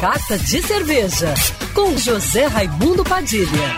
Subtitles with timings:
[0.00, 1.34] Carta de Cerveja,
[1.74, 3.76] com José Raimundo Padilha.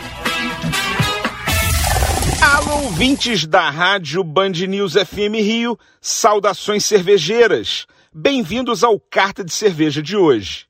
[2.41, 7.89] Alô, ouvintes da Rádio Band News FM Rio, saudações cervejeiras.
[8.15, 10.67] Bem-vindos ao Carta de Cerveja de hoje.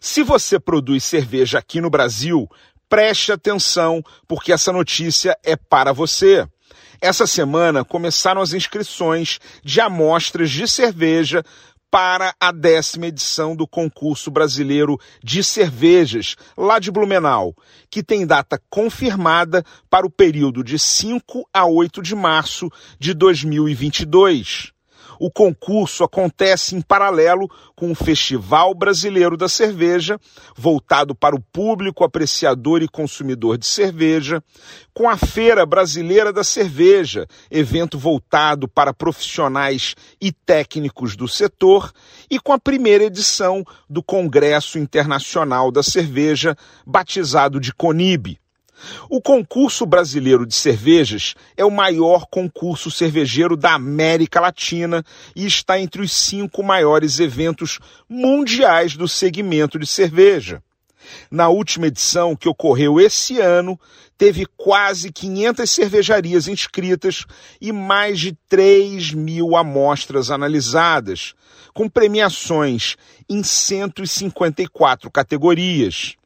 [0.00, 2.48] Se você produz cerveja aqui no Brasil,
[2.88, 6.46] preste atenção, porque essa notícia é para você.
[7.00, 11.42] Essa semana começaram as inscrições de amostras de cerveja
[11.92, 17.54] para a décima edição do concurso brasileiro de cervejas, lá de Blumenau,
[17.90, 24.72] que tem data confirmada para o período de 5 a 8 de março de 2022
[25.22, 30.18] o concurso acontece em paralelo com o Festival Brasileiro da Cerveja,
[30.56, 34.42] voltado para o público apreciador e consumidor de cerveja,
[34.92, 41.92] com a Feira Brasileira da Cerveja, evento voltado para profissionais e técnicos do setor,
[42.28, 48.41] e com a primeira edição do Congresso Internacional da Cerveja, batizado de CONIB.
[49.08, 55.78] O concurso brasileiro de cervejas é o maior concurso cervejeiro da América Latina e está
[55.78, 60.62] entre os cinco maiores eventos mundiais do segmento de cerveja.
[61.30, 63.78] Na última edição, que ocorreu esse ano,
[64.16, 67.24] teve quase 500 cervejarias inscritas
[67.60, 71.34] e mais de 3 mil amostras analisadas,
[71.74, 72.96] com premiações
[73.28, 76.16] em 154 categorias.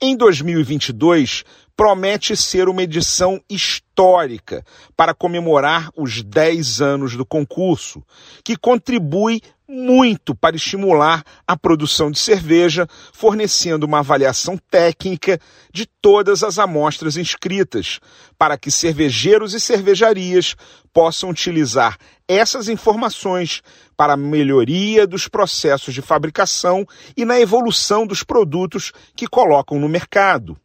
[0.00, 1.44] Em 2022,
[1.76, 4.64] promete ser uma edição histórica
[4.96, 8.02] para comemorar os 10 anos do concurso,
[8.44, 15.40] que contribui muito para estimular a produção de cerveja, fornecendo uma avaliação técnica
[15.72, 17.98] de todas as amostras inscritas,
[18.38, 20.54] para que cervejeiros e cervejarias
[20.92, 21.96] possam utilizar
[22.28, 23.62] essas informações
[23.96, 29.88] para a melhoria dos processos de fabricação e na evolução dos produtos que colocam no
[29.88, 30.58] mercado.